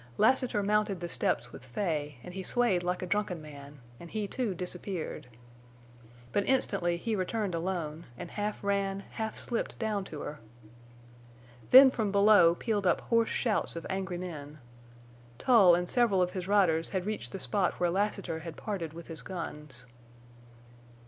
Lassiter 0.17 0.63
mounted 0.63 0.99
the 0.99 1.07
steps 1.07 1.51
with 1.51 1.63
Fay, 1.63 2.17
and 2.23 2.33
he 2.33 2.41
swayed 2.41 2.81
like 2.81 3.03
a 3.03 3.05
drunken 3.05 3.39
man, 3.39 3.77
and 3.99 4.09
he 4.09 4.27
too 4.27 4.55
disappeared. 4.55 5.27
But 6.31 6.49
instantly 6.49 6.97
he 6.97 7.15
returned 7.15 7.53
alone, 7.53 8.05
and 8.17 8.31
half 8.31 8.63
ran, 8.63 9.01
half 9.01 9.37
slipped 9.37 9.77
down 9.77 10.03
to 10.05 10.21
her. 10.21 10.39
Then 11.69 11.91
from 11.91 12.11
below 12.11 12.55
pealed 12.55 12.87
up 12.87 13.01
hoarse 13.01 13.29
shouts 13.29 13.75
of 13.75 13.85
angry 13.91 14.17
men. 14.17 14.57
Tull 15.37 15.75
and 15.75 15.87
several 15.87 16.19
of 16.23 16.31
his 16.31 16.47
riders 16.47 16.89
had 16.89 17.05
reached 17.05 17.31
the 17.31 17.39
spot 17.39 17.73
where 17.79 17.91
Lassiter 17.91 18.39
had 18.39 18.57
parted 18.57 18.93
with 18.93 19.05
his 19.05 19.21
guns. 19.21 19.85